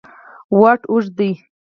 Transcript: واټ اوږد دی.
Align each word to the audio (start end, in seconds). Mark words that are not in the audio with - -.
واټ 0.59 0.81
اوږد 0.91 1.09
دی. 1.17 1.31